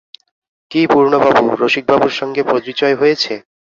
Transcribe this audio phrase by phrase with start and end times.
[0.71, 3.33] কী পূর্ণবাবু, রসিকবাবুর সঙ্গে পরিচয় হয়েছে?